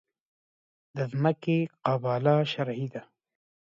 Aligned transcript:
د 0.95 0.97
ځمکې 1.11 1.57
قباله 1.85 2.35
شرعي 2.51 2.87
ده؟ 2.93 3.01